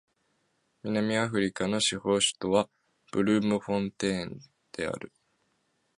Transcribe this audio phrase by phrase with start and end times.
[0.83, 2.67] 南アフリカの司法首都は
[3.11, 5.11] ブルームフォンテーンである